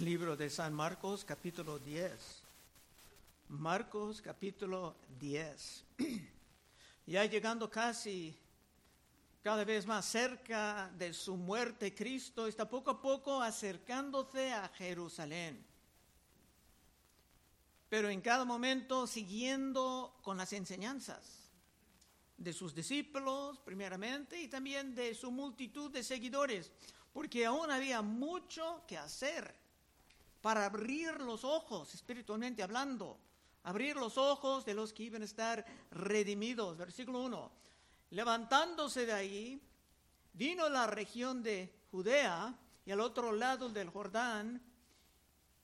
[0.00, 2.10] Libro de San Marcos, capítulo 10.
[3.50, 5.84] Marcos, capítulo 10.
[7.06, 8.36] ya llegando casi
[9.40, 15.64] cada vez más cerca de su muerte, Cristo está poco a poco acercándose a Jerusalén.
[17.88, 21.52] Pero en cada momento siguiendo con las enseñanzas
[22.36, 26.72] de sus discípulos, primeramente, y también de su multitud de seguidores,
[27.12, 29.62] porque aún había mucho que hacer
[30.44, 33.18] para abrir los ojos, espiritualmente hablando,
[33.62, 36.76] abrir los ojos de los que iban a estar redimidos.
[36.76, 37.50] Versículo 1.
[38.10, 39.62] Levantándose de ahí,
[40.34, 44.60] vino a la región de Judea y al otro lado del Jordán,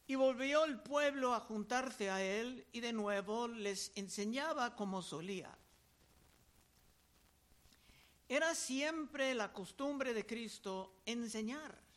[0.06, 5.54] y volvió el pueblo a juntarse a él y de nuevo les enseñaba como solía.
[8.26, 11.89] Era siempre la costumbre de Cristo enseñar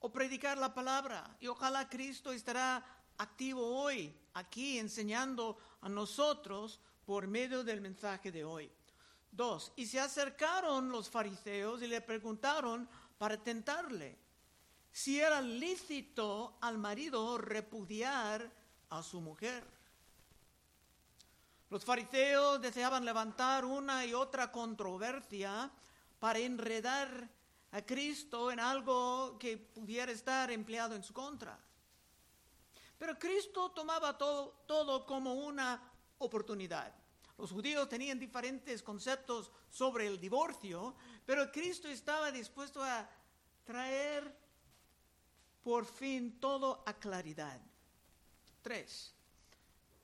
[0.00, 1.36] o predicar la palabra.
[1.40, 2.84] Y ojalá Cristo estará
[3.18, 8.70] activo hoy, aquí, enseñando a nosotros por medio del mensaje de hoy.
[9.30, 12.88] Dos, y se acercaron los fariseos y le preguntaron
[13.18, 14.18] para tentarle
[14.90, 18.50] si era lícito al marido repudiar
[18.90, 19.64] a su mujer.
[21.70, 25.70] Los fariseos deseaban levantar una y otra controversia
[26.18, 27.28] para enredar
[27.72, 31.58] a Cristo en algo que pudiera estar empleado en su contra.
[32.98, 35.80] Pero Cristo tomaba todo, todo como una
[36.18, 36.92] oportunidad.
[37.36, 43.08] Los judíos tenían diferentes conceptos sobre el divorcio, pero Cristo estaba dispuesto a
[43.64, 44.36] traer
[45.62, 47.60] por fin todo a claridad.
[48.62, 49.14] Tres.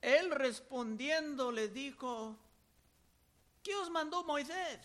[0.01, 2.37] Él respondiendo le dijo,
[3.63, 4.79] ¿qué os mandó Moisés?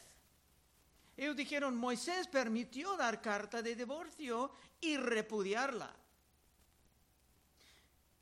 [1.20, 5.94] Ellos dijeron, Moisés permitió dar carta de divorcio y repudiarla.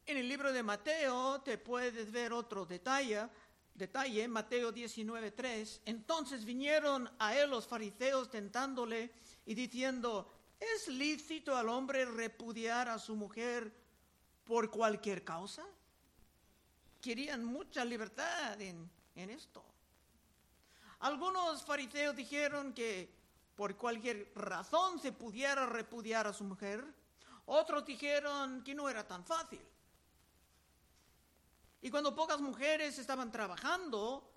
[0.04, 3.28] En el libro de Mateo te puedes ver otro detalle,
[3.72, 5.82] detalle Mateo 19:3.
[5.84, 9.12] Entonces vinieron a él los fariseos tentándole
[9.46, 13.72] y diciendo, ¿es lícito al hombre repudiar a su mujer
[14.42, 15.64] por cualquier causa?
[17.00, 19.64] Querían mucha libertad en, en esto.
[21.00, 23.16] Algunos fariseos dijeron que
[23.54, 26.84] por cualquier razón se pudiera repudiar a su mujer.
[27.46, 29.60] Otros dijeron que no era tan fácil.
[31.80, 34.28] Y cuando pocas mujeres estaban trabajando,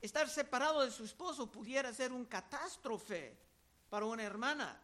[0.00, 3.36] estar separado de su esposo pudiera ser un catástrofe
[3.88, 4.80] para una hermana.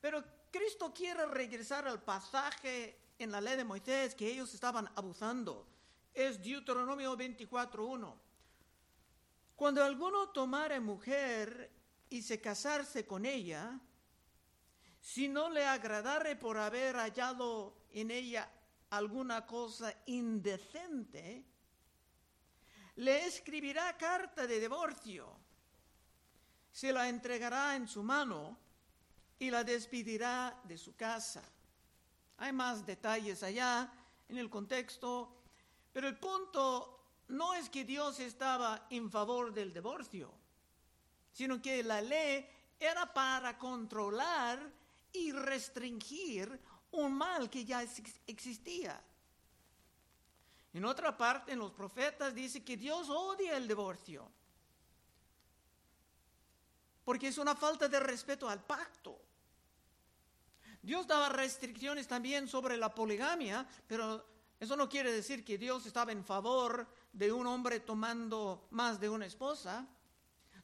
[0.00, 5.66] Pero Cristo quiere regresar al pasaje en la ley de Moisés que ellos estaban abusando.
[6.12, 8.23] Es Deuteronomio 24.1.
[9.56, 11.70] Cuando alguno tomare mujer
[12.10, 13.78] y se casarse con ella,
[15.00, 18.50] si no le agradare por haber hallado en ella
[18.90, 21.44] alguna cosa indecente,
[22.96, 25.36] le escribirá carta de divorcio,
[26.72, 28.58] se la entregará en su mano
[29.38, 31.42] y la despedirá de su casa.
[32.38, 33.92] Hay más detalles allá
[34.28, 35.42] en el contexto,
[35.92, 40.32] pero el punto no es que Dios estaba en favor del divorcio,
[41.32, 42.48] sino que la ley
[42.78, 44.70] era para controlar
[45.12, 46.60] y restringir
[46.92, 47.82] un mal que ya
[48.26, 49.02] existía.
[50.72, 54.30] En otra parte, en los profetas dice que Dios odia el divorcio,
[57.04, 59.20] porque es una falta de respeto al pacto.
[60.82, 64.26] Dios daba restricciones también sobre la poligamia, pero
[64.60, 69.08] eso no quiere decir que Dios estaba en favor de un hombre tomando más de
[69.08, 69.86] una esposa.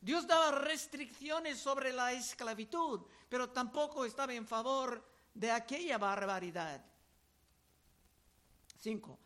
[0.00, 5.02] Dios daba restricciones sobre la esclavitud, pero tampoco estaba en favor
[5.32, 6.84] de aquella barbaridad.
[8.80, 9.18] 5.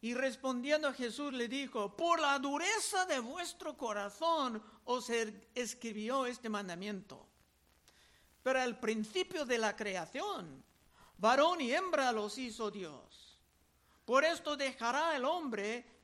[0.00, 6.24] Y respondiendo a Jesús le dijo, por la dureza de vuestro corazón os er-, escribió
[6.24, 7.26] este mandamiento.
[8.42, 10.64] Pero al principio de la creación,
[11.18, 13.36] varón y hembra los hizo Dios.
[14.06, 15.97] Por esto dejará el hombre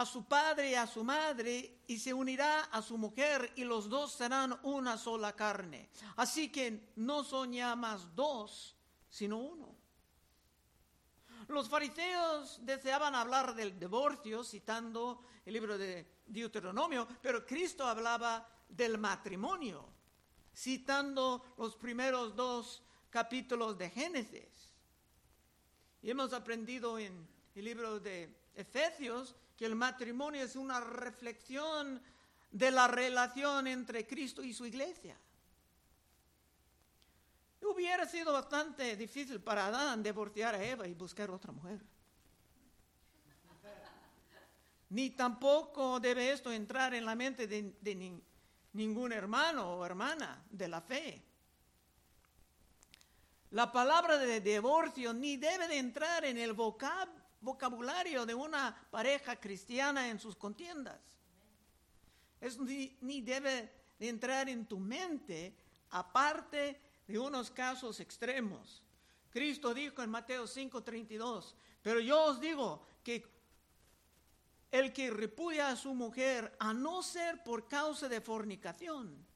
[0.00, 3.86] a su padre y a su madre y se unirá a su mujer y los
[3.86, 5.90] dos serán una sola carne.
[6.16, 8.74] Así que no son ya más dos,
[9.10, 9.76] sino uno.
[11.48, 18.96] Los fariseos deseaban hablar del divorcio citando el libro de Deuteronomio, pero Cristo hablaba del
[18.96, 19.86] matrimonio,
[20.56, 24.72] citando los primeros dos capítulos de Génesis.
[26.00, 32.00] Y hemos aprendido en el libro de Efesios que el matrimonio es una reflexión
[32.50, 35.14] de la relación entre Cristo y su iglesia.
[37.60, 41.78] hubiera sido bastante difícil para Adán divorciar a Eva y buscar otra mujer.
[44.88, 48.22] Ni tampoco debe esto entrar en la mente de,
[48.72, 51.22] ningún hermano o hermana de la fe.
[53.50, 56.54] La palabra de divorcio ni debe de entrar en el
[57.40, 61.00] vocabulario de una pareja cristiana en sus contiendas.
[62.40, 65.54] Es ni, ni debe de entrar en tu mente
[65.90, 68.82] aparte de unos casos extremos.
[69.30, 73.24] Cristo dijo en Mateo 5:32, pero yo os digo que
[74.70, 79.26] el que repudia a su mujer, a no ser por causa de fornicación,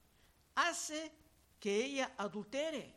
[0.55, 1.11] hace
[1.59, 2.95] que ella adultere.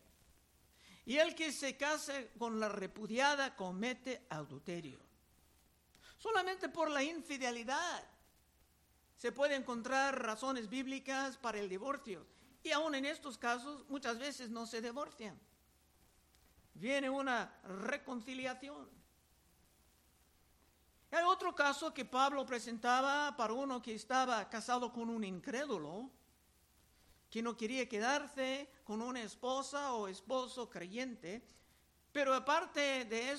[1.08, 5.00] Y el que se case con la repudiada comete adulterio.
[6.19, 8.05] Solamente por la infidelidad
[9.16, 12.26] se puede encontrar razones bíblicas para el divorcio.
[12.62, 15.40] Y aún en estos casos muchas veces no se divorcian.
[16.75, 18.87] Viene una reconciliación.
[21.10, 26.10] Hay otro caso que Pablo presentaba para uno que estaba casado con un incrédulo
[27.30, 31.42] que no quería quedarse con una esposa o esposo creyente,
[32.12, 33.32] pero aparte de,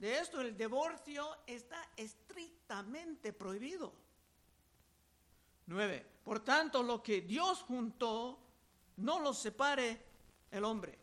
[0.00, 3.92] esto, el divorcio está estrictamente prohibido.
[5.66, 6.04] Nueve.
[6.24, 8.38] Por tanto, lo que Dios juntó,
[8.96, 10.00] no lo separe
[10.50, 10.98] el hombre.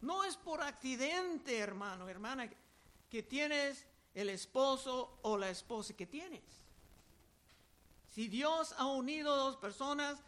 [0.00, 2.50] No es por accidente, hermano, hermana,
[3.08, 6.42] que tienes el esposo o la esposa que tienes.
[8.08, 10.22] Si Dios ha unido dos personas,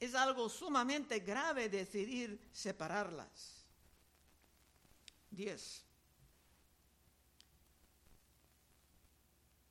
[0.00, 3.64] es algo sumamente grave decidir separarlas.
[5.30, 5.84] 10.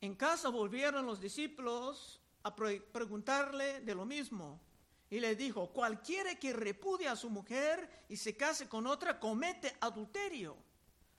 [0.01, 4.59] En casa volvieron los discípulos a preguntarle de lo mismo.
[5.09, 9.75] Y le dijo, cualquiera que repudia a su mujer y se case con otra, comete
[9.79, 10.57] adulterio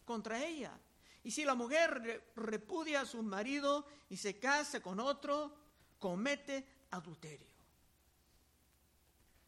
[0.04, 0.78] contra ella.
[1.24, 5.54] Y si la mujer repudia a su marido y se casa con otro,
[5.98, 7.57] comete adulterio.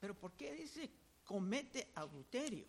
[0.00, 0.90] Pero ¿por qué dice
[1.24, 2.66] comete adulterio?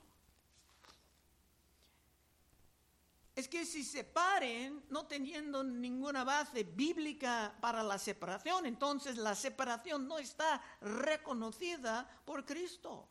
[3.34, 10.08] Es que si separen, no teniendo ninguna base bíblica para la separación, entonces la separación
[10.08, 13.08] no está reconocida por Cristo.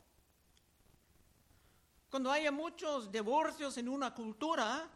[2.11, 4.87] Cuando haya muchos divorcios en una cultura,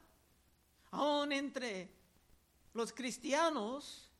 [0.91, 1.91] aún entre
[2.73, 4.11] los cristianos,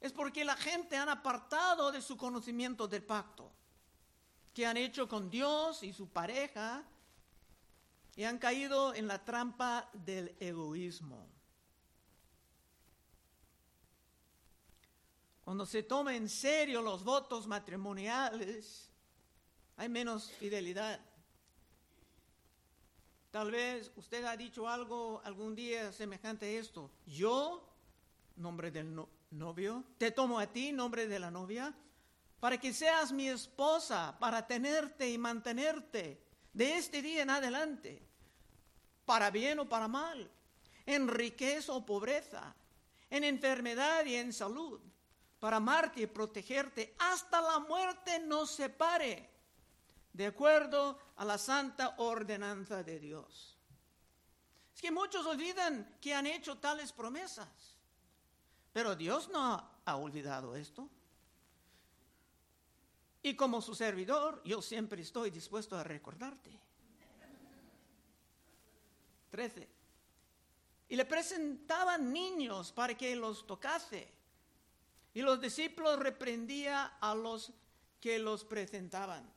[0.00, 3.50] es porque la gente han apartado de su conocimiento del pacto
[4.54, 6.84] que han hecho con Dios y su pareja
[8.16, 11.28] y han caído en la trampa del egoísmo.
[15.44, 18.90] Cuando se toma en serio los votos matrimoniales,
[19.76, 21.00] hay menos fidelidad.
[23.30, 26.90] Tal vez usted ha dicho algo algún día semejante a esto.
[27.06, 27.66] Yo,
[28.36, 29.00] nombre del
[29.30, 31.74] novio, te tomo a ti, nombre de la novia,
[32.40, 38.02] para que seas mi esposa, para tenerte y mantenerte de este día en adelante,
[39.04, 40.30] para bien o para mal,
[40.86, 42.54] en riqueza o pobreza,
[43.10, 44.80] en enfermedad y en salud,
[45.40, 49.28] para amarte y protegerte hasta la muerte nos separe,
[50.12, 53.56] de acuerdo a la santa ordenanza de Dios.
[54.74, 57.48] Es que muchos olvidan que han hecho tales promesas,
[58.72, 60.88] pero Dios no ha olvidado esto.
[63.22, 66.50] Y como su servidor, yo siempre estoy dispuesto a recordarte.
[69.30, 69.68] 13.
[70.88, 74.08] Y le presentaban niños para que los tocase.
[75.14, 77.52] Y los discípulos reprendía a los
[78.00, 79.28] que los presentaban.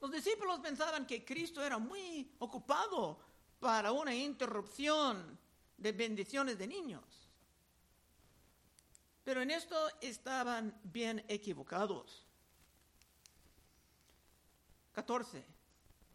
[0.00, 3.18] Los discípulos pensaban que Cristo era muy ocupado
[3.58, 5.38] para una interrupción
[5.76, 7.02] de bendiciones de niños.
[9.28, 12.24] Pero en esto estaban bien equivocados.
[14.92, 15.44] 14.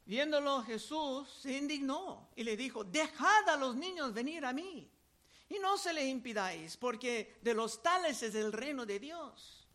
[0.03, 4.89] Viéndolo Jesús se indignó y le dijo, dejad a los niños venir a mí
[5.47, 9.67] y no se les impidáis, porque de los tales es el reino de Dios.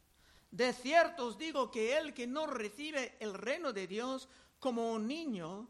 [0.51, 4.29] De cierto os digo que el que no recibe el reino de Dios
[4.59, 5.69] como un niño,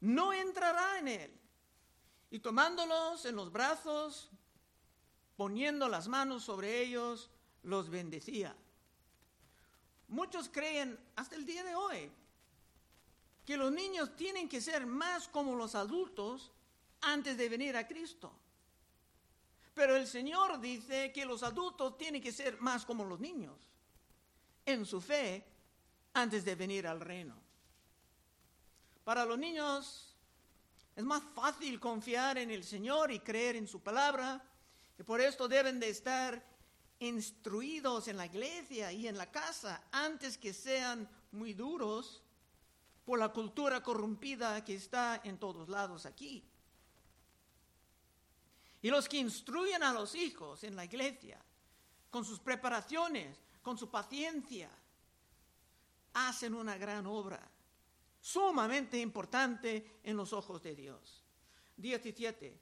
[0.00, 1.40] no entrará en él.
[2.30, 4.30] Y tomándolos en los brazos,
[5.40, 7.30] poniendo las manos sobre ellos,
[7.62, 8.54] los bendecía.
[10.08, 12.10] Muchos creen hasta el día de hoy
[13.46, 16.52] que los niños tienen que ser más como los adultos
[17.00, 18.30] antes de venir a Cristo.
[19.72, 23.56] Pero el Señor dice que los adultos tienen que ser más como los niños
[24.66, 25.42] en su fe
[26.12, 27.34] antes de venir al reino.
[29.04, 30.14] Para los niños
[30.94, 34.44] es más fácil confiar en el Señor y creer en su palabra,
[35.00, 36.44] y por esto deben de estar
[36.98, 42.22] instruidos en la iglesia y en la casa antes que sean muy duros
[43.06, 46.44] por la cultura corrompida que está en todos lados aquí.
[48.82, 51.42] Y los que instruyen a los hijos en la iglesia,
[52.10, 54.68] con sus preparaciones, con su paciencia,
[56.12, 57.40] hacen una gran obra,
[58.20, 61.24] sumamente importante en los ojos de Dios.
[61.78, 62.60] 17.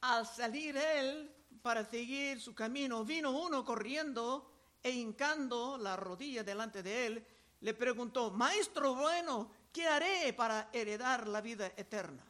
[0.00, 4.50] Al salir él para seguir su camino, vino uno corriendo
[4.82, 7.26] e hincando la rodilla delante de él,
[7.60, 12.24] le preguntó, Maestro bueno, ¿qué haré para heredar la vida eterna?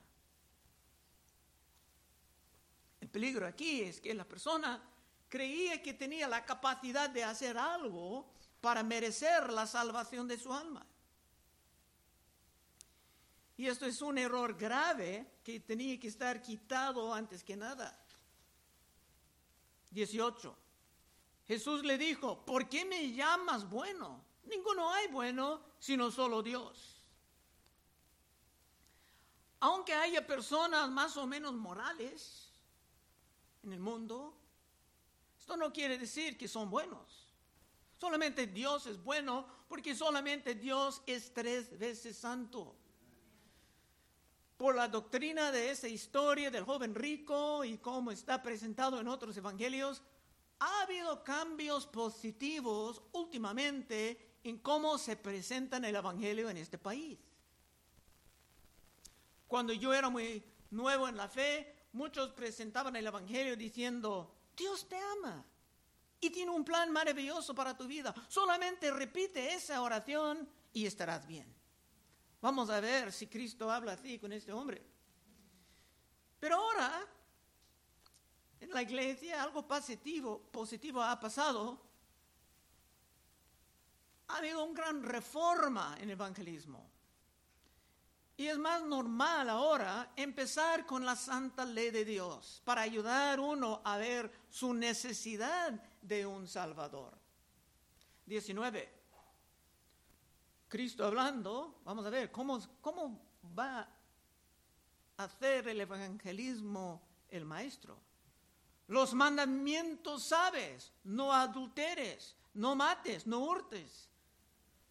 [3.01, 4.83] El peligro aquí es que la persona
[5.29, 8.31] creía que tenía la capacidad de hacer algo
[8.61, 10.87] para merecer la salvación de su alma.
[13.57, 18.01] Y esto es un error grave que tenía que estar quitado antes que nada.
[19.91, 20.57] 18.
[21.47, 24.23] Jesús le dijo, ¿por qué me llamas bueno?
[24.45, 27.03] Ninguno hay bueno, sino solo Dios.
[29.61, 32.53] Aunque haya personas más o menos morales
[33.63, 34.35] en el mundo,
[35.39, 37.33] esto no quiere decir que son buenos.
[37.97, 42.77] Solamente Dios es bueno porque solamente Dios es tres veces santo.
[44.59, 49.37] Por la doctrina de esa historia del joven rico y cómo está presentado en otros
[49.37, 50.03] evangelios,
[50.59, 57.21] ha habido cambios positivos últimamente en cómo se presenta el evangelio en este país.
[59.47, 64.97] Cuando yo era muy nuevo en la fe, muchos presentaban el evangelio diciendo, Dios te
[64.97, 65.45] ama
[66.21, 68.13] y tiene un plan maravilloso para tu vida.
[68.27, 71.58] Solamente repite esa oración y estarás bien.
[72.41, 74.85] Vamos a ver si Cristo habla así con este hombre.
[76.39, 77.07] Pero ahora,
[78.61, 81.81] en la iglesia, algo positivo, positivo ha pasado.
[84.29, 86.89] Ha habido una gran reforma en el evangelismo.
[88.37, 93.83] Y es más normal ahora empezar con la santa ley de Dios para ayudar uno
[93.85, 97.19] a ver su necesidad de un Salvador.
[98.27, 98.98] 19.
[100.69, 103.21] Cristo hablando, vamos a ver cómo, cómo
[103.59, 103.81] va
[105.17, 107.99] a hacer el evangelismo el maestro.
[108.89, 114.09] Los mandamientos sabes, no adulteres, no mates, no hurtes,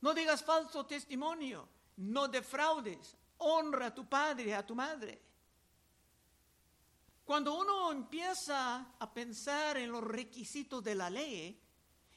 [0.01, 1.67] no digas falso testimonio,
[1.97, 5.21] no defraudes, honra a tu padre a tu madre.
[7.25, 11.59] Cuando uno empieza a pensar en los requisitos de la ley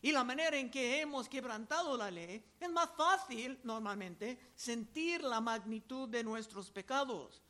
[0.02, 5.40] y la manera en que hemos quebrantado la ley, es más fácil normalmente sentir la
[5.40, 7.42] magnitud de nuestros pecados.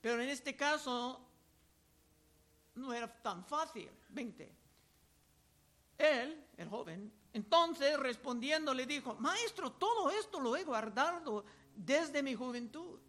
[0.00, 1.20] Pero en este caso
[2.76, 3.90] no era tan fácil.
[4.10, 4.54] 20.
[5.98, 11.44] Él, el joven, entonces respondiendo le dijo, maestro, todo esto lo he guardado
[11.74, 13.00] desde mi juventud.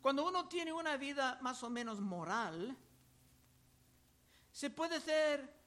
[0.00, 2.76] Cuando uno tiene una vida más o menos moral,
[4.52, 5.63] se puede ser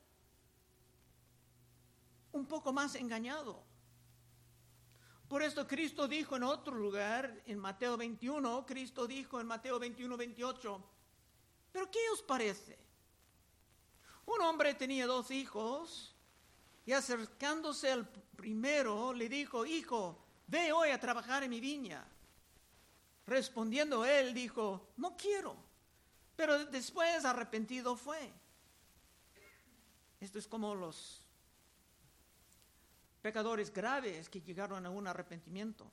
[2.38, 3.63] un poco más engañado.
[5.27, 10.15] Por esto Cristo dijo en otro lugar, en Mateo 21, Cristo dijo en Mateo 21,
[10.15, 10.84] 28,
[11.72, 12.79] pero ¿qué os parece?
[14.25, 16.15] Un hombre tenía dos hijos
[16.86, 20.17] y acercándose al primero le dijo, hijo,
[20.48, 22.08] ve hoy a trabajar en mi viña.
[23.25, 25.58] Respondiendo él dijo, no quiero.
[26.38, 28.32] Pero después arrepentido fue.
[30.22, 31.26] Esto es como los
[33.21, 35.91] pecadores graves que llegaron a un arrepentimiento.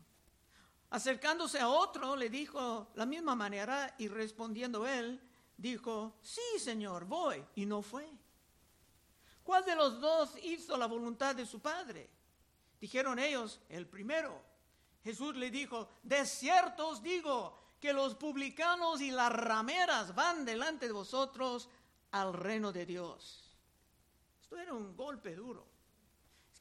[0.90, 5.20] Acercándose a otro, le dijo la misma manera y respondiendo él,
[5.56, 7.44] dijo, sí, Señor, voy.
[7.56, 8.08] Y no fue.
[9.42, 12.08] ¿Cuál de los dos hizo la voluntad de su padre?
[12.80, 14.40] Dijeron ellos, el primero.
[15.02, 20.86] Jesús le dijo, de cierto os digo que los publicanos y las rameras van delante
[20.86, 21.68] de vosotros
[22.12, 23.54] al reino de Dios.
[24.40, 25.73] Esto era un golpe duro.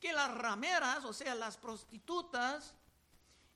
[0.03, 2.73] Que las rameras, o sea, las prostitutas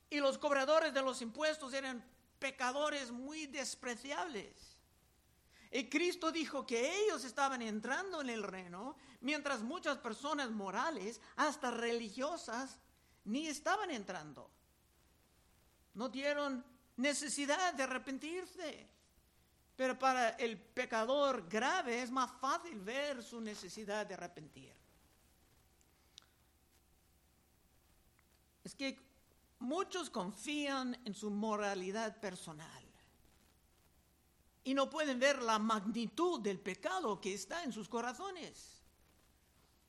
[0.09, 2.01] y los cobradores de los impuestos eran
[2.39, 4.77] pecadores muy despreciables.
[5.69, 11.69] Y Cristo dijo que ellos estaban entrando en el reino, mientras muchas personas morales, hasta
[11.69, 12.79] religiosas,
[13.25, 14.49] ni estaban entrando.
[15.95, 16.63] No dieron
[16.95, 18.87] necesidad de arrepentirse.
[19.75, 24.76] Pero para el pecador grave es más fácil ver su necesidad de arrepentir.
[28.77, 28.99] Que
[29.59, 32.83] muchos confían en su moralidad personal
[34.63, 38.81] y no pueden ver la magnitud del pecado que está en sus corazones.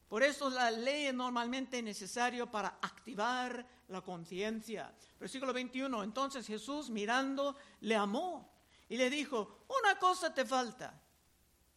[0.09, 4.95] Por eso la ley es normalmente necesario para activar la conciencia.
[5.19, 8.49] Versículo 21, entonces Jesús mirando le amó
[8.89, 10.99] y le dijo, una cosa te falta,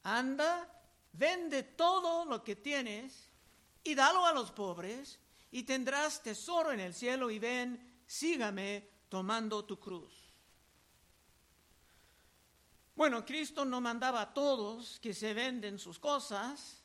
[0.04, 0.70] anda,
[1.12, 3.30] vende todo lo que tienes
[3.84, 5.20] y dalo a los pobres
[5.52, 10.14] y tendrás tesoro en el cielo y ven, sígame tomando tu cruz.
[12.96, 16.84] Bueno, Cristo no mandaba a todos que se venden sus cosas,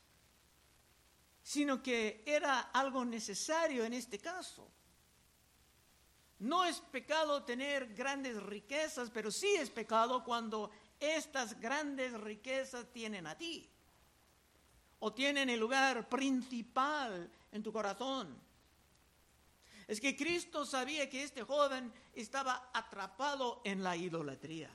[1.43, 4.69] sino que era algo necesario en este caso.
[6.39, 13.27] No es pecado tener grandes riquezas, pero sí es pecado cuando estas grandes riquezas tienen
[13.27, 13.69] a ti
[14.99, 18.46] o tienen el lugar principal en tu corazón.
[19.87, 24.69] Es que Cristo sabía que este joven estaba atrapado en la idolatría.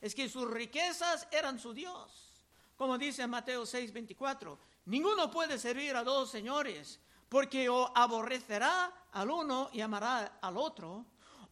[0.00, 2.30] Es que sus riquezas eran su Dios.
[2.76, 6.98] Como dice Mateo 6:24, ninguno puede servir a dos señores,
[7.28, 11.04] porque o aborrecerá al uno y amará al otro,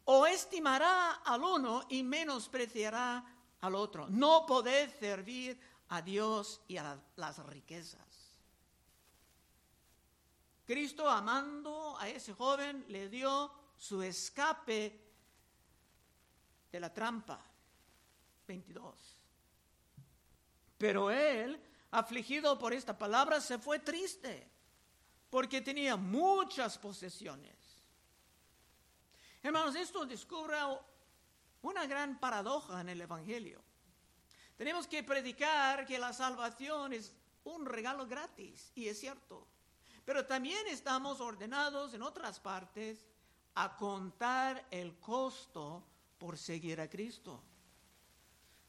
[0.07, 3.23] o estimará al uno y menospreciará
[3.61, 4.09] al otro.
[4.09, 5.61] No podés servir
[5.91, 8.08] a Dios y a las riquezas.
[10.69, 15.01] Cristo, amando a ese joven, le dio su escape
[16.71, 17.43] de la trampa.
[18.47, 19.19] 22.
[20.77, 21.59] Pero él,
[21.93, 24.47] afligido por esta palabra, se fue triste,
[25.31, 27.57] porque tenía muchas posesiones.
[29.43, 30.59] Hermanos, esto descubre
[31.63, 33.63] una gran paradoja en el Evangelio.
[34.59, 37.11] Tenemos que predicar que la salvación es
[37.45, 39.49] un regalo gratis, y es cierto.
[40.09, 43.05] Pero también estamos ordenados en otras partes
[43.57, 45.85] a contar el costo
[46.17, 47.43] por seguir a Cristo.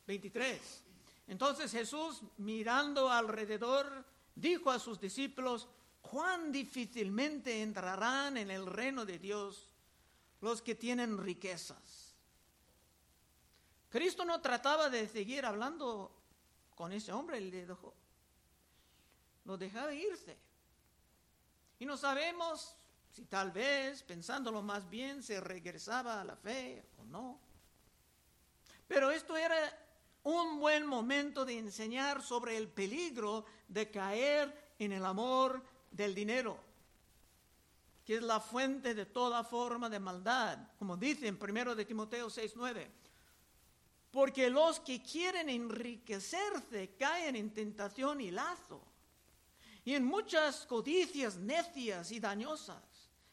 [0.06, 0.84] 23.
[1.28, 4.04] Entonces Jesús, mirando alrededor,
[4.36, 5.69] dijo a sus discípulos,
[6.02, 9.69] cuán difícilmente entrarán en el reino de Dios
[10.41, 12.17] los que tienen riquezas.
[13.88, 16.12] Cristo no trataba de seguir hablando
[16.75, 17.93] con ese hombre, le dejó,
[19.45, 20.48] lo dejaba irse.
[21.79, 22.75] Y no sabemos
[23.11, 27.39] si tal vez, pensándolo más bien, se regresaba a la fe o no.
[28.87, 29.57] Pero esto era
[30.23, 36.59] un buen momento de enseñar sobre el peligro de caer en el amor del dinero,
[38.05, 42.29] que es la fuente de toda forma de maldad, como dice en 1 de Timoteo
[42.29, 42.89] 6:9.
[44.11, 48.88] Porque los que quieren enriquecerse caen en tentación y lazo
[49.85, 52.83] y en muchas codicias necias y dañosas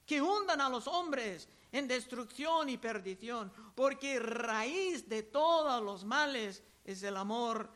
[0.04, 6.62] que hundan a los hombres en destrucción y perdición, porque raíz de todos los males
[6.84, 7.68] es el amor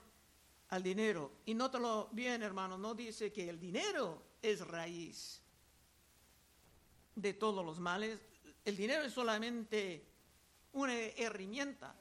[0.69, 1.33] al dinero.
[1.45, 5.43] Y nótalo bien, hermano, no dice que el dinero es raíz
[7.17, 8.21] de todos los males.
[8.65, 10.07] El dinero es solamente
[10.73, 11.95] una herramienta,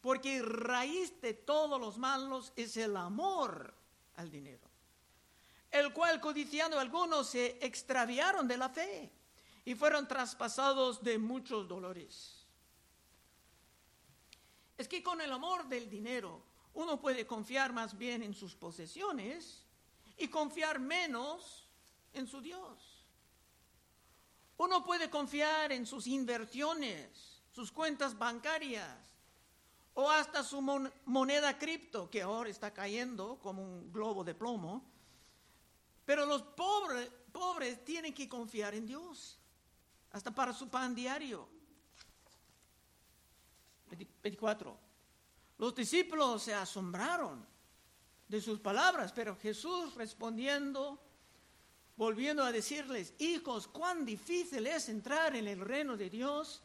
[0.00, 3.74] porque raíz de todos los malos es el amor
[4.14, 4.71] al dinero
[5.72, 9.10] el cual codiciando algunos se extraviaron de la fe
[9.64, 12.46] y fueron traspasados de muchos dolores.
[14.76, 16.42] Es que con el amor del dinero
[16.74, 19.64] uno puede confiar más bien en sus posesiones
[20.18, 21.66] y confiar menos
[22.12, 23.06] en su Dios.
[24.58, 28.98] Uno puede confiar en sus inversiones, sus cuentas bancarias
[29.94, 30.60] o hasta su
[31.06, 34.91] moneda cripto que ahora está cayendo como un globo de plomo
[36.12, 39.38] pero los pobres, pobres tienen que confiar en Dios,
[40.10, 41.48] hasta para su pan diario.
[44.22, 44.78] 24.
[45.56, 47.46] Los discípulos se asombraron
[48.28, 51.02] de sus palabras, pero Jesús respondiendo,
[51.96, 56.60] volviendo a decirles, hijos, cuán difícil es entrar en el reino de Dios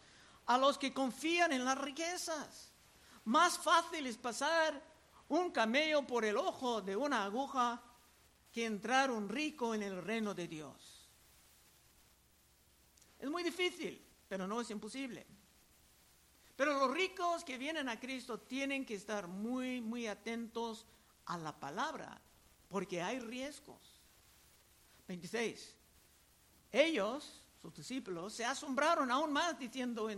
[0.48, 2.74] a los que confían en las riquezas.
[3.24, 4.84] Más fácil es pasar
[5.30, 7.82] un camello por el ojo de una aguja
[8.58, 11.08] que entrar un rico en el reino de Dios.
[13.20, 15.28] Es muy difícil, pero no es imposible.
[16.56, 20.88] Pero los ricos que vienen a Cristo tienen que estar muy, muy atentos
[21.28, 22.20] a la palabra,
[22.68, 24.02] porque hay riesgos.
[25.08, 25.76] 26.
[26.72, 30.10] Ellos, sus discípulos, se asombraron aún más diciendo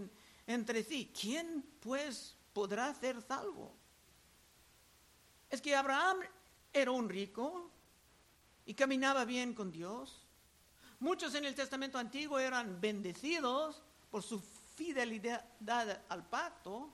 [0.47, 3.75] entre sí, ¿quién pues podrá ser salvo?
[5.49, 6.19] Es que Abraham
[6.71, 7.69] era un rico,
[8.70, 10.28] y caminaba bien con Dios.
[11.00, 14.40] Muchos en el Testamento Antiguo eran bendecidos por su
[14.76, 16.94] fidelidad al pacto.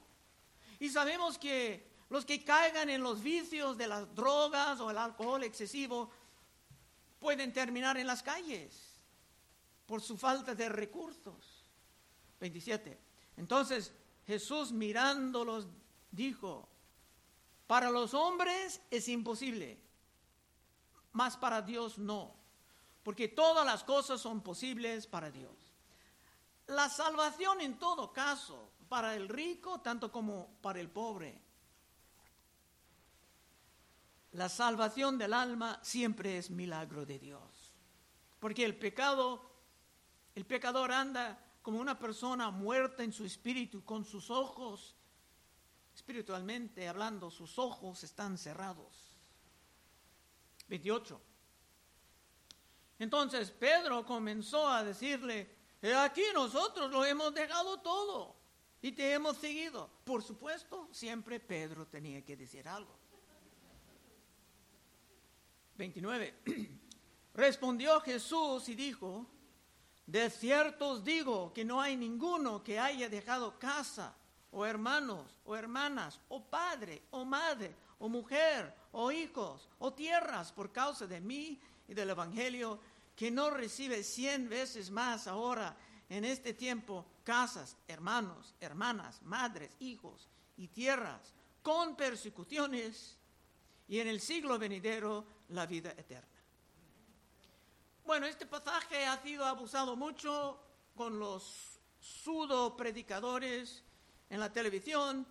[0.80, 5.44] Y sabemos que los que caigan en los vicios de las drogas o el alcohol
[5.44, 6.10] excesivo
[7.20, 9.02] pueden terminar en las calles
[9.86, 11.66] por su falta de recursos.
[12.40, 12.98] 27.
[13.36, 13.92] Entonces
[14.26, 15.68] Jesús mirándolos
[16.10, 16.70] dijo,
[17.68, 19.85] para los hombres es imposible,
[21.16, 22.36] mas para Dios no,
[23.02, 25.56] porque todas las cosas son posibles para Dios.
[26.68, 31.42] La salvación en todo caso, para el rico tanto como para el pobre.
[34.34, 37.74] La salvación del alma siempre es milagro de Dios.
[38.42, 39.42] Porque el pecado,
[40.36, 44.98] el pecador anda como una persona muerta en su espíritu, con sus ojos,
[45.96, 49.05] espiritualmente hablando, sus ojos están cerrados.
[50.68, 51.22] 28.
[53.00, 55.50] Entonces Pedro comenzó a decirle,
[55.98, 58.36] aquí nosotros lo hemos dejado todo
[58.82, 59.90] y te hemos seguido.
[60.04, 62.96] Por supuesto, siempre Pedro tenía que decir algo.
[65.78, 66.36] 29.
[67.34, 69.26] Respondió Jesús y dijo,
[70.06, 74.16] de cierto os digo que no hay ninguno que haya dejado casa,
[74.52, 80.72] o hermanos, o hermanas, o padre, o madre, o mujer, o hijos, o tierras por
[80.72, 82.80] causa de mí y del Evangelio,
[83.14, 85.76] que no recibe cien veces más ahora
[86.08, 93.18] en este tiempo casas, hermanos, hermanas, madres, hijos y tierras, con persecuciones,
[93.88, 96.28] y en el siglo venidero la vida eterna.
[98.06, 100.60] Bueno, este pasaje ha sido abusado mucho
[100.96, 103.84] con los sudo predicadores
[104.30, 105.28] en la televisión,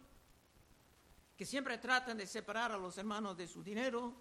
[1.37, 4.15] que siempre tratan de separar a los hermanos de su dinero,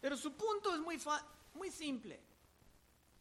[0.00, 1.00] pero su punto es muy,
[1.54, 2.20] muy simple.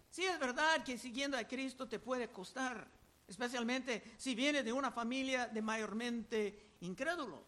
[0.09, 2.87] Sí es verdad que siguiendo a Cristo te puede costar,
[3.27, 7.41] especialmente si viene de una familia de mayormente incrédulos.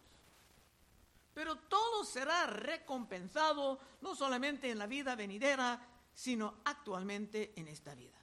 [1.32, 5.80] Pero todo será recompensado no solamente en la vida venidera,
[6.14, 8.16] sino actualmente en esta vida.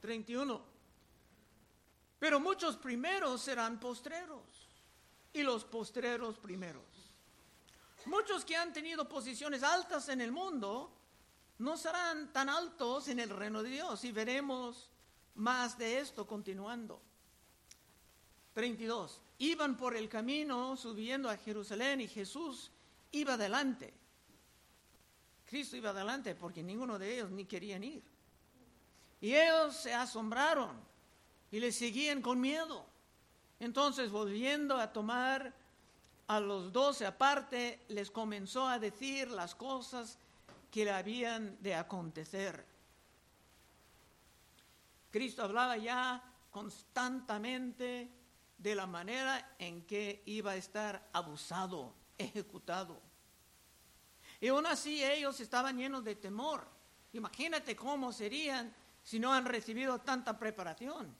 [0.00, 0.62] 31.
[2.18, 4.55] Pero muchos primeros serán postreros
[5.36, 6.84] y los postreros primeros.
[8.06, 10.92] Muchos que han tenido posiciones altas en el mundo
[11.58, 14.90] no serán tan altos en el reino de Dios y veremos
[15.34, 17.00] más de esto continuando.
[18.54, 19.20] 32.
[19.38, 22.70] Iban por el camino subiendo a Jerusalén y Jesús
[23.12, 23.92] iba adelante
[25.46, 28.02] Cristo iba adelante porque ninguno de ellos ni querían ir.
[29.20, 30.76] Y ellos se asombraron
[31.50, 32.84] y le seguían con miedo.
[33.58, 35.54] Entonces, volviendo a tomar
[36.26, 40.18] a los doce aparte, les comenzó a decir las cosas
[40.70, 42.66] que le habían de acontecer.
[45.10, 48.10] Cristo hablaba ya constantemente
[48.58, 53.00] de la manera en que iba a estar abusado, ejecutado.
[54.40, 56.66] Y aún así ellos estaban llenos de temor.
[57.12, 61.14] Imagínate cómo serían si no han recibido tanta preparación.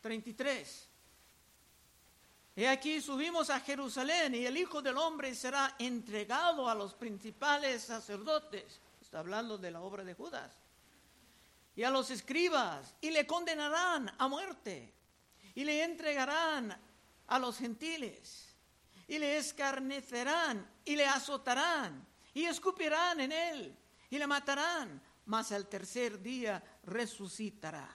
[0.00, 0.87] 33.
[2.58, 7.84] Y aquí subimos a Jerusalén y el Hijo del Hombre será entregado a los principales
[7.84, 8.80] sacerdotes.
[9.00, 10.56] Está hablando de la obra de Judas.
[11.76, 14.92] Y a los escribas y le condenarán a muerte
[15.54, 16.76] y le entregarán
[17.28, 18.56] a los gentiles
[19.06, 23.78] y le escarnecerán y le azotarán y escupirán en él
[24.10, 27.88] y le matarán, mas al tercer día resucitará.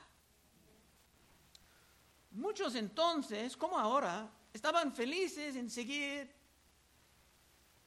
[2.32, 6.32] Muchos entonces, como ahora, estaban felices en seguir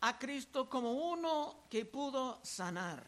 [0.00, 3.06] a Cristo como uno que pudo sanar,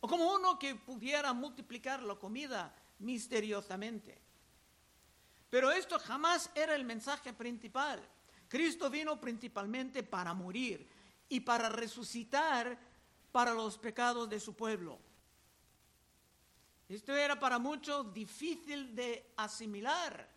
[0.00, 4.20] o como uno que pudiera multiplicar la comida misteriosamente.
[5.48, 8.02] Pero esto jamás era el mensaje principal.
[8.48, 10.88] Cristo vino principalmente para morir
[11.28, 12.78] y para resucitar
[13.30, 14.98] para los pecados de su pueblo.
[16.88, 20.28] Esto era para muchos difícil de asimilar.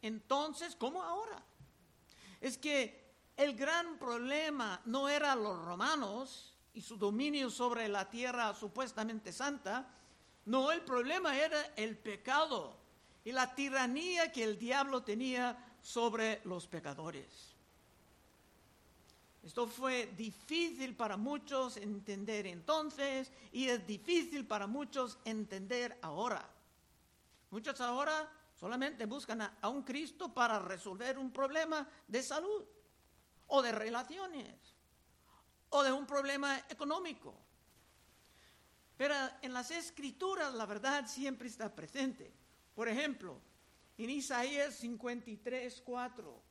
[0.00, 1.42] Entonces, ¿cómo ahora?
[2.44, 3.02] Es que
[3.38, 9.88] el gran problema no era los romanos y su dominio sobre la tierra supuestamente santa,
[10.44, 12.76] no, el problema era el pecado
[13.24, 17.54] y la tiranía que el diablo tenía sobre los pecadores.
[19.42, 26.46] Esto fue difícil para muchos entender entonces y es difícil para muchos entender ahora.
[27.50, 28.30] Muchos ahora
[28.64, 32.64] solamente buscan a, un Cristo para resolver un problema de salud
[33.48, 34.56] o de relaciones
[35.68, 37.38] o de un problema económico.
[38.96, 42.32] Pero en las escrituras la verdad siempre está presente.
[42.74, 43.38] Por ejemplo,
[43.98, 46.42] en Isaías 53, 4.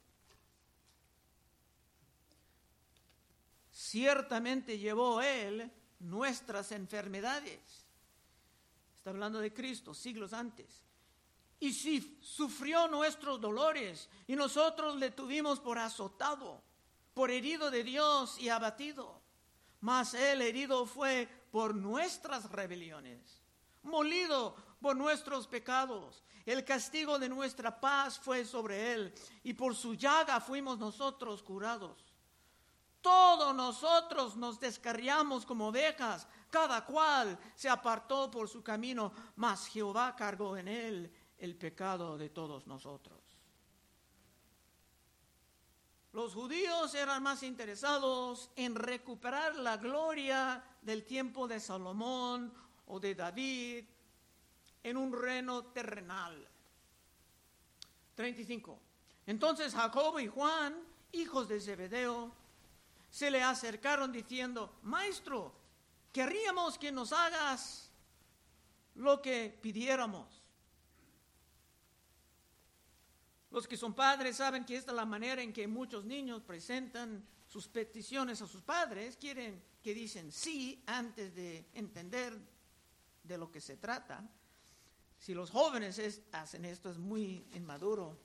[3.72, 7.88] Ciertamente llevó Él nuestras enfermedades.
[8.96, 10.84] Está hablando de Cristo, siglos antes.
[11.64, 16.62] Y si sufrió nuestros dolores y nosotros le tuvimos por azotado,
[17.14, 19.22] por herido de Dios y abatido.
[19.80, 23.42] Mas Él herido fue por nuestras rebeliones,
[23.82, 26.22] molido por nuestros pecados.
[26.46, 32.14] El castigo de nuestra paz fue sobre Él y por su llaga fuimos nosotros curados.
[33.00, 40.14] Todos nosotros nos descarriamos como ovejas, cada cual se apartó por su camino, mas Jehová
[40.14, 43.20] cargó en él el pecado de todos nosotros.
[46.14, 52.54] Los judíos eran más interesados en recuperar la gloria del tiempo de Salomón
[52.88, 53.84] o de David
[54.84, 56.48] en un reino terrenal.
[58.16, 58.80] 35.
[59.26, 62.32] Entonces Jacob y Juan, hijos de Zebedeo,
[63.10, 65.54] se le acercaron diciendo, Maestro,
[66.14, 67.92] querríamos que nos hagas
[68.96, 70.43] lo que pidiéramos.
[73.54, 77.24] Los que son padres saben que esta es la manera en que muchos niños presentan
[77.48, 82.36] sus peticiones a sus padres, quieren que dicen sí antes de entender
[83.22, 84.28] de lo que se trata.
[85.20, 88.18] Si los jóvenes hacen esto es muy inmaduro.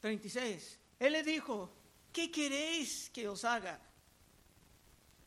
[0.00, 0.80] 36.
[0.98, 1.72] Él le dijo,
[2.12, 3.80] ¿qué queréis que os haga?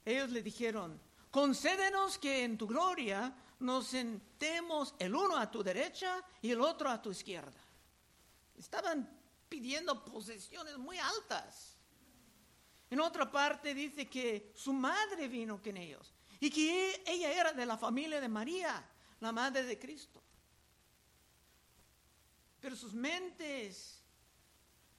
[0.04, 1.00] Ellos le dijeron,
[1.32, 6.90] concédenos que en tu gloria nos sentemos el uno a tu derecha y el otro
[6.90, 7.65] a tu izquierda.
[8.58, 9.10] Estaban
[9.50, 11.78] pidiendo posesiones muy altas.
[12.90, 17.66] En otra parte dice que su madre vino con ellos y que ella era de
[17.66, 18.88] la familia de María,
[19.20, 20.22] la madre de Cristo.
[22.60, 24.02] Pero sus mentes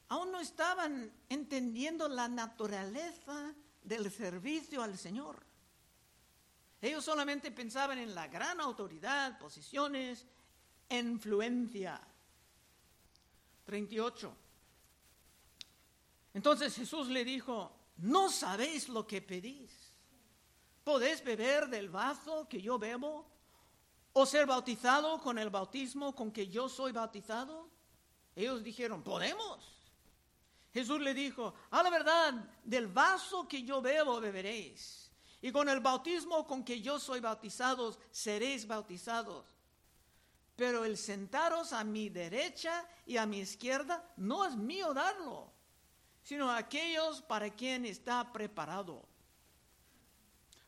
[0.08, 5.44] aún no estaban entendiendo la naturaleza del servicio al Señor.
[6.80, 10.26] Ellos solamente pensaban en la gran autoridad, posiciones,
[10.90, 12.00] influencia.
[13.66, 14.34] 38.
[16.34, 19.70] Entonces Jesús le dijo, no sabéis lo que pedís.
[20.84, 23.26] ¿Podéis beber del vaso que yo bebo?
[24.12, 27.68] ¿O ser bautizado con el bautismo con que yo soy bautizado?
[28.34, 29.76] Ellos dijeron, podemos.
[30.72, 35.80] Jesús le dijo, a la verdad, del vaso que yo bebo beberéis, y con el
[35.80, 39.55] bautismo con que yo soy bautizados seréis bautizados.
[40.56, 45.52] Pero el sentaros a mi derecha y a mi izquierda no es mío darlo,
[46.22, 49.06] sino aquellos para quien está preparado.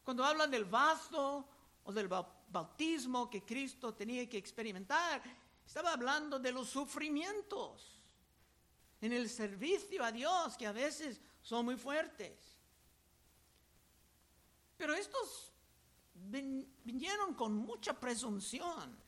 [0.04, 1.48] Cuando hablan del vaso
[1.84, 5.22] o del bautismo que Cristo tenía que experimentar,
[5.66, 8.02] estaba hablando de los sufrimientos
[9.00, 12.58] en el servicio a Dios, que a veces son muy fuertes.
[14.76, 15.52] Pero estos
[16.14, 19.07] vinieron con mucha presunción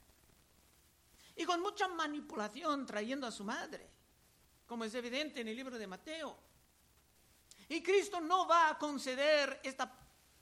[1.40, 3.88] y con mucha manipulación trayendo a su madre,
[4.66, 6.36] como es evidente en el libro de Mateo.
[7.66, 9.90] Y Cristo no va a conceder esta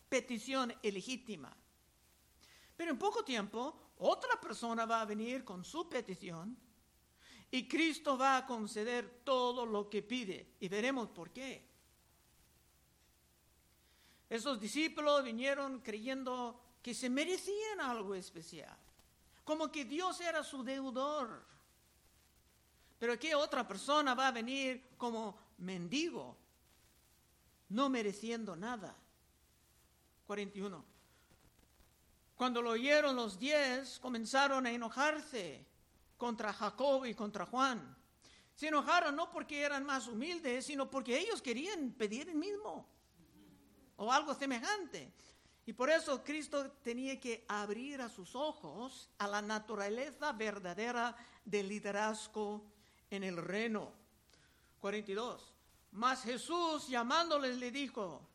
[0.09, 1.57] petición ilegítima.
[2.77, 6.59] Pero en poco tiempo, otra persona va a venir con su petición
[7.49, 10.57] y Cristo va a conceder todo lo que pide.
[10.59, 11.65] Y veremos por qué.
[14.29, 18.77] Esos discípulos vinieron creyendo que se merecían algo especial.
[19.49, 21.43] Como que Dios era su deudor.
[22.99, 26.37] Pero que otra persona va a venir como mendigo,
[27.71, 28.95] no mereciendo nada.
[30.27, 30.85] 41.
[32.37, 35.65] Cuando lo oyeron los diez, comenzaron a enojarse
[36.19, 37.97] contra Jacob y contra Juan.
[38.55, 42.87] Se enojaron no porque eran más humildes, sino porque ellos querían pedir el mismo
[43.97, 45.11] o algo semejante.
[45.69, 51.69] Y por eso Cristo tenía que abrir a sus ojos a la naturaleza verdadera del
[51.69, 52.65] liderazgo
[53.11, 53.93] en el reino.
[54.81, 55.55] 42.
[55.93, 58.27] Mas Jesús llamándoles le dijo,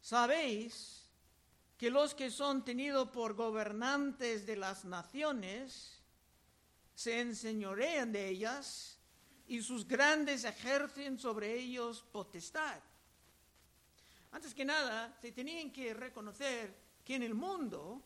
[0.00, 1.10] sabéis
[1.76, 6.00] que los que son tenidos por gobernantes de las naciones
[6.94, 9.00] se enseñorean de ellas
[9.48, 12.78] y sus grandes ejercen sobre ellos potestad.
[14.32, 18.02] Antes que nada, se tenían que reconocer que en el mundo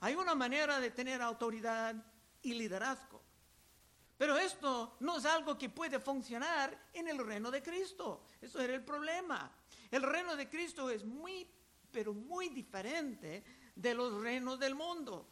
[0.00, 1.94] hay una manera de tener autoridad
[2.42, 3.22] y liderazgo.
[4.16, 8.26] Pero esto no es algo que puede funcionar en el reino de Cristo.
[8.40, 9.50] Eso era el problema.
[9.90, 11.46] El reino de Cristo es muy,
[11.90, 15.26] pero muy diferente de los reinos del mundo.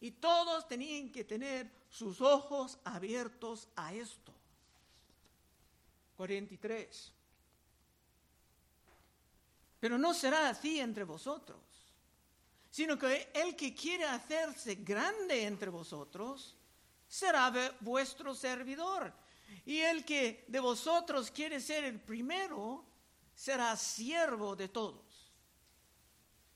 [0.00, 4.32] Y todos tenían que tener sus ojos abiertos a esto.
[6.16, 7.19] 43.
[9.80, 11.58] Pero no será así entre vosotros,
[12.70, 16.56] sino que el que quiere hacerse grande entre vosotros
[17.08, 19.12] será vuestro servidor.
[19.64, 22.84] Y el que de vosotros quiere ser el primero
[23.34, 25.32] será siervo de todos.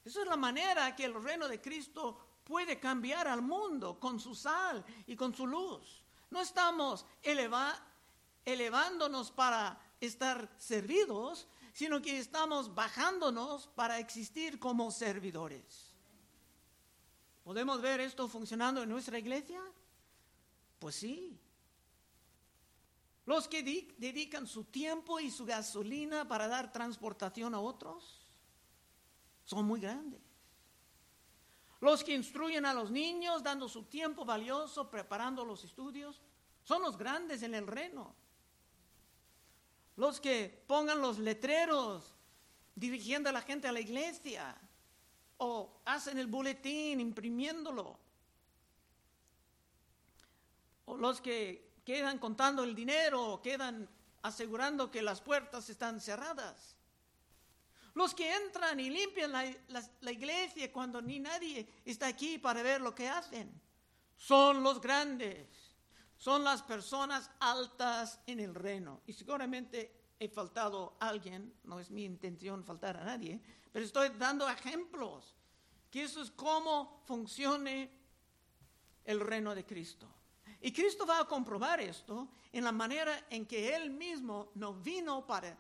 [0.05, 4.35] Esa es la manera que el reino de Cristo puede cambiar al mundo con su
[4.35, 6.03] sal y con su luz.
[6.31, 7.07] No estamos
[8.45, 15.93] elevándonos para estar servidos, sino que estamos bajándonos para existir como servidores.
[17.43, 19.61] ¿Podemos ver esto funcionando en nuestra iglesia?
[20.79, 21.37] Pues sí.
[23.27, 23.65] Los que
[23.99, 28.25] dedican su tiempo y su gasolina para dar transportación a otros
[29.45, 30.21] son muy grandes.
[31.81, 36.23] Los que instruyen a los niños dando su tiempo valioso preparando los estudios
[36.63, 38.15] son los grandes en el reino.
[39.97, 42.15] Los que pongan los letreros
[42.75, 44.57] dirigiendo a la gente a la iglesia
[45.39, 47.99] o hacen el boletín imprimiéndolo
[50.87, 53.89] o los que quedan contando el dinero, o quedan
[54.23, 56.77] asegurando que las puertas están cerradas.
[57.95, 59.55] Los que entran y limpian la,
[60.01, 63.53] la, iglesia cuando ni nadie está aquí para ver lo que hacen,
[64.17, 65.64] son los grandes,
[66.25, 69.03] son las personas altas en el reino.
[69.07, 73.39] Y seguramente he faltado a alguien, no es mi intención faltar a nadie,
[73.71, 75.37] pero estoy dando ejemplos,
[75.91, 77.91] que eso es cómo funcione
[79.05, 80.09] el reino de Cristo.
[80.63, 85.27] Y Cristo va a comprobar esto en la manera en que Él mismo no vino
[85.27, 85.55] para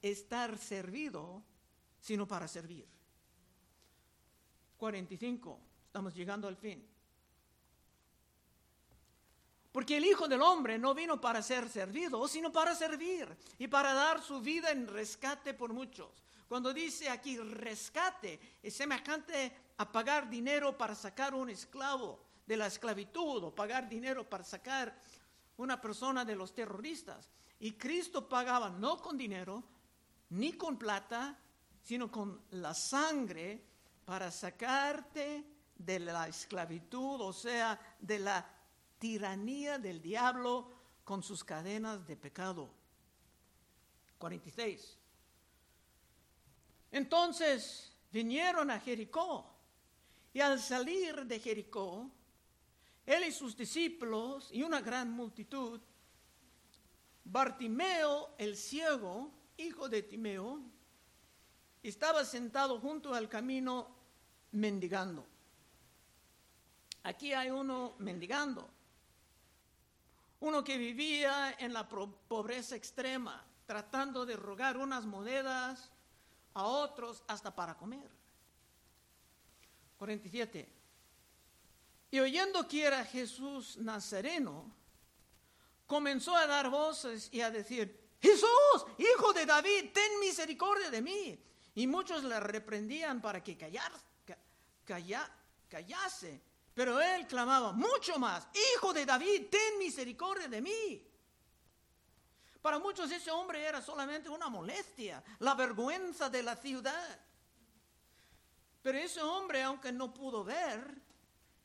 [0.00, 1.42] estar servido,
[1.98, 2.86] sino para servir.
[4.76, 6.95] 45, estamos llegando al fin.
[9.76, 13.92] Porque el Hijo del Hombre no vino para ser servido, sino para servir y para
[13.92, 16.24] dar su vida en rescate por muchos.
[16.48, 22.68] Cuando dice aquí rescate, es semejante a pagar dinero para sacar un esclavo de la
[22.68, 24.98] esclavitud o pagar dinero para sacar
[25.58, 27.28] una persona de los terroristas.
[27.60, 29.62] Y Cristo pagaba no con dinero,
[30.30, 31.38] ni con plata,
[31.82, 33.62] sino con la sangre
[34.06, 35.44] para sacarte
[35.76, 38.55] de la esclavitud, o sea, de la
[39.06, 40.68] tiranía del diablo
[41.04, 42.68] con sus cadenas de pecado.
[44.18, 44.98] 46.
[46.90, 49.46] Entonces vinieron a Jericó
[50.34, 52.10] y al salir de Jericó
[53.06, 55.80] él y sus discípulos y una gran multitud,
[57.22, 60.60] Bartimeo el ciego, hijo de Timeo,
[61.80, 63.86] estaba sentado junto al camino
[64.50, 65.24] mendigando.
[67.04, 68.68] Aquí hay uno mendigando,
[70.40, 75.90] uno que vivía en la pobreza extrema, tratando de rogar unas monedas
[76.54, 78.10] a otros hasta para comer.
[79.98, 80.72] 47.
[82.10, 84.72] Y oyendo que era Jesús Nazareno,
[85.86, 91.38] comenzó a dar voces y a decir, Jesús, hijo de David, ten misericordia de mí.
[91.74, 93.92] Y muchos le reprendían para que callar,
[95.68, 96.40] callase.
[96.76, 101.10] Pero él clamaba mucho más, hijo de David, ten misericordia de mí.
[102.60, 107.18] Para muchos ese hombre era solamente una molestia, la vergüenza de la ciudad.
[108.82, 111.00] Pero ese hombre, aunque no pudo ver,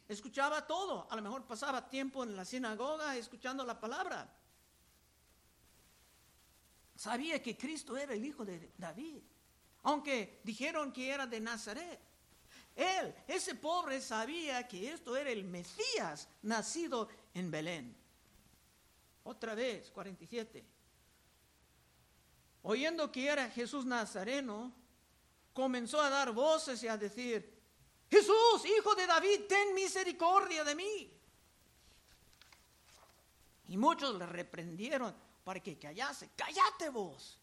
[0.07, 4.33] escuchaba todo, a lo mejor pasaba tiempo en la sinagoga escuchando la palabra.
[6.95, 9.21] Sabía que Cristo era el hijo de David,
[9.83, 12.10] aunque dijeron que era de Nazaret.
[12.75, 17.95] Él, ese pobre, sabía que esto era el Mesías nacido en Belén.
[19.23, 20.65] Otra vez, 47.
[22.63, 24.71] Oyendo que era Jesús Nazareno,
[25.53, 27.59] comenzó a dar voces y a decir,
[28.09, 31.11] Jesús, hijo de David, ten misericordia de mí.
[33.67, 36.29] Y muchos le reprendieron para que callase.
[36.35, 37.40] Cállate vos.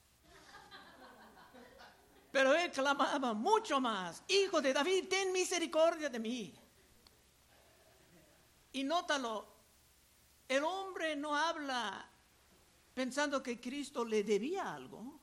[2.31, 6.55] Pero él clamaba mucho más, Hijo de David, ten misericordia de mí.
[8.73, 9.47] Y nótalo,
[10.47, 12.09] el hombre no habla
[12.95, 15.19] pensando que Cristo le debía algo,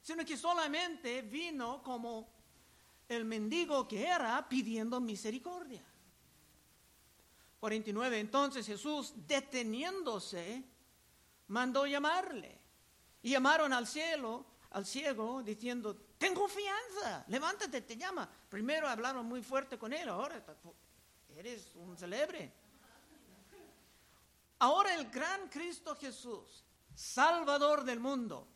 [0.00, 2.28] sino que solamente vino como
[3.08, 5.84] el mendigo que era pidiendo misericordia.
[7.60, 8.20] 49.
[8.20, 10.62] Entonces Jesús, deteniéndose,
[11.48, 12.60] mandó llamarle.
[13.22, 14.46] Y llamaron al cielo,
[14.76, 18.28] al ciego, diciendo, ten confianza, levántate, te llama.
[18.50, 20.44] Primero hablaron muy fuerte con él, ahora
[21.34, 22.52] eres un celebre.
[24.58, 26.62] Ahora el gran Cristo Jesús,
[26.94, 28.46] Salvador del mundo,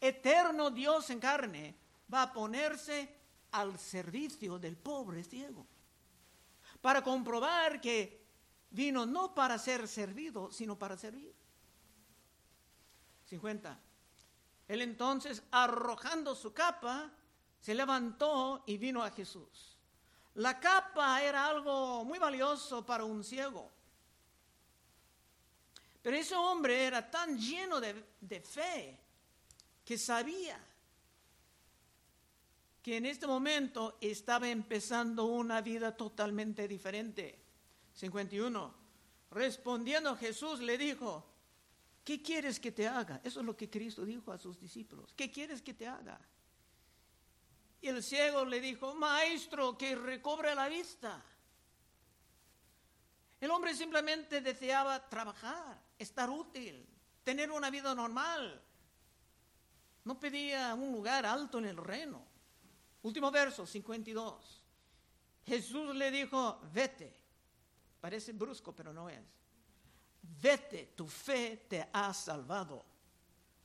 [0.00, 1.76] eterno Dios en carne,
[2.12, 3.14] va a ponerse
[3.50, 5.66] al servicio del pobre ciego,
[6.80, 8.24] para comprobar que
[8.70, 11.34] vino no para ser servido, sino para servir.
[13.26, 13.87] 50.
[14.68, 17.10] Él entonces, arrojando su capa,
[17.58, 19.76] se levantó y vino a Jesús.
[20.34, 23.72] La capa era algo muy valioso para un ciego.
[26.02, 28.98] Pero ese hombre era tan lleno de, fe
[29.84, 30.64] que sabía
[32.82, 37.38] que en este momento estaba empezando una vida totalmente diferente.
[37.94, 38.74] 51.
[39.32, 41.26] Respondiendo Jesús le dijo,
[42.08, 43.20] ¿qué quieres que te haga?
[43.22, 45.12] Eso es lo que Cristo dijo a sus discípulos.
[45.14, 46.18] ¿Qué quieres que te haga?
[47.82, 51.22] Y el ciego le dijo, maestro, que recobre la vista.
[53.38, 56.88] El hombre simplemente deseaba trabajar, estar útil,
[57.24, 58.58] tener una vida normal.
[60.04, 62.24] No pedía un lugar alto en el reino.
[63.02, 64.62] Último verso, 52.
[65.44, 67.14] Jesús le dijo, vete.
[68.00, 69.37] Parece brusco, pero no es.
[70.22, 72.84] Vete, tu fe te ha salvado.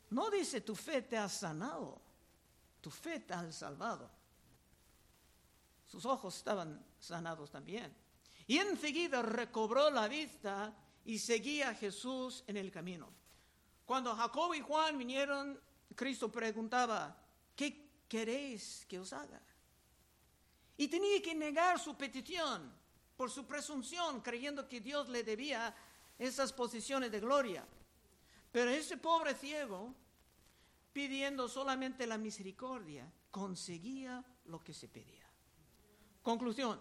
[0.10, 2.02] No dice tu fe te ha sanado.
[2.82, 4.10] Tu fe te ha salvado.
[5.86, 7.96] Sus ojos estaban sanados también.
[8.48, 10.76] Y enseguida recobró la vista
[11.06, 13.10] y seguía a Jesús en el camino.
[13.86, 15.60] Cuando Jacob y Juan vinieron,
[15.96, 17.16] Cristo preguntaba,
[17.56, 19.42] ¿qué queréis que os haga?
[20.78, 22.74] Y tenía que negar su petición
[23.16, 25.76] por su presunción, creyendo que Dios le debía
[26.18, 27.66] esas posiciones de gloria.
[28.52, 29.94] Pero ese pobre ciego,
[30.92, 35.28] pidiendo solamente la misericordia, conseguía lo que se pedía.
[36.22, 36.80] Conclusión.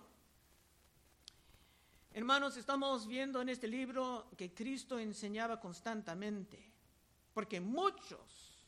[2.13, 6.71] Hermanos, estamos viendo en este libro que Cristo enseñaba constantemente,
[7.33, 8.67] porque muchos,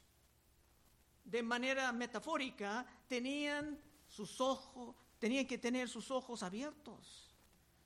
[1.24, 7.33] de manera metafórica, tenían sus ojos, tenían que tener sus ojos abiertos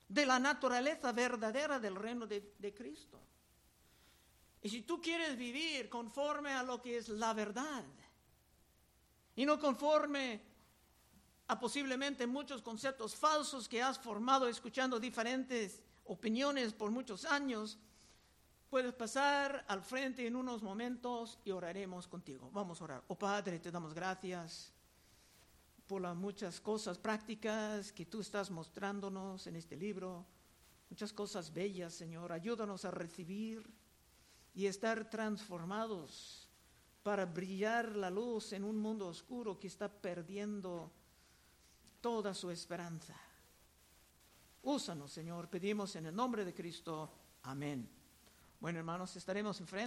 [0.09, 3.21] de la naturaleza verdadera del reino de, de Cristo.
[4.63, 7.85] Y si tú quieres vivir conforme a lo que es la verdad,
[9.37, 10.41] y no conforme
[11.47, 17.79] a posiblemente muchos conceptos falsos que has formado escuchando diferentes opiniones por muchos años,
[18.69, 22.51] puedes pasar al frente en unos momentos y oraremos contigo.
[22.53, 23.05] Vamos a orar.
[23.09, 24.73] Oh Padre, te damos gracias
[25.89, 30.27] por las muchas cosas prácticas que tú estás mostrándonos en este libro,
[30.91, 32.31] muchas cosas bellas, Señor.
[32.31, 33.67] Ayúdanos a recibir
[34.55, 36.47] y estar transformados
[37.03, 40.93] para brillar la luz en un mundo oscuro que está perdiendo
[42.03, 43.17] toda su esperanza.
[44.63, 47.11] Úsanos, Señor, pedimos en el nombre de Cristo.
[47.45, 47.89] Amén.
[48.61, 49.87] Bueno, hermanos, estaremos enfrente.